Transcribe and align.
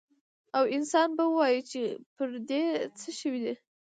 او 0.57 0.63
انسان 0.75 1.07
به 1.17 1.23
ووايي 1.29 1.61
چې 1.71 1.81
پر 2.15 2.29
دې 2.49 2.63
څه 2.99 3.09
شوي 3.19 3.39
دي؟ 3.45 3.53